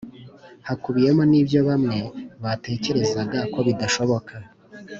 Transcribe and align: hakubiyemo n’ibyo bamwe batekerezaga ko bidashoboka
hakubiyemo 0.67 1.23
n’ibyo 1.31 1.59
bamwe 1.69 1.99
batekerezaga 2.43 3.39
ko 3.53 3.59
bidashoboka 3.67 4.33